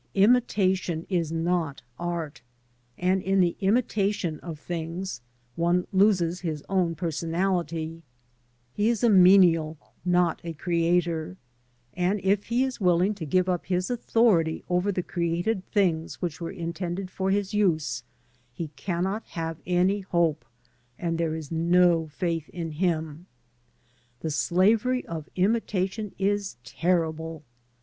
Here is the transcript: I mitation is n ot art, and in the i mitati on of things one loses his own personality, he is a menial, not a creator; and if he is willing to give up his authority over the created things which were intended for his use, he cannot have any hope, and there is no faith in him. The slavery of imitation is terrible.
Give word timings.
I 0.15 0.25
mitation 0.25 1.05
is 1.09 1.31
n 1.31 1.47
ot 1.47 1.83
art, 1.99 2.41
and 2.97 3.21
in 3.21 3.39
the 3.39 3.55
i 3.61 3.65
mitati 3.65 4.25
on 4.25 4.39
of 4.39 4.57
things 4.59 5.21
one 5.55 5.85
loses 5.93 6.39
his 6.41 6.63
own 6.67 6.95
personality, 6.95 8.01
he 8.73 8.89
is 8.89 9.03
a 9.03 9.11
menial, 9.11 9.77
not 10.03 10.41
a 10.43 10.53
creator; 10.53 11.37
and 11.93 12.19
if 12.23 12.45
he 12.45 12.63
is 12.63 12.81
willing 12.81 13.13
to 13.13 13.27
give 13.27 13.47
up 13.47 13.67
his 13.67 13.91
authority 13.91 14.63
over 14.67 14.91
the 14.91 15.03
created 15.03 15.63
things 15.69 16.19
which 16.19 16.41
were 16.41 16.49
intended 16.49 17.11
for 17.11 17.29
his 17.29 17.53
use, 17.53 18.01
he 18.51 18.69
cannot 18.69 19.23
have 19.27 19.61
any 19.67 19.99
hope, 19.99 20.43
and 20.97 21.19
there 21.19 21.35
is 21.35 21.51
no 21.51 22.07
faith 22.07 22.49
in 22.49 22.71
him. 22.71 23.27
The 24.21 24.31
slavery 24.31 25.05
of 25.05 25.29
imitation 25.35 26.15
is 26.17 26.57
terrible. 26.63 27.43